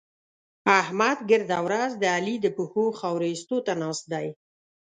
احمد 0.79 1.17
ګرده 1.29 1.57
ورځ 1.65 1.91
د 1.97 2.03
علي 2.15 2.35
د 2.41 2.47
پښو 2.57 2.83
خاورې 2.99 3.27
اېستو 3.31 3.57
ته 3.65 3.73
ناست 3.81 4.05
دی. 4.13 4.27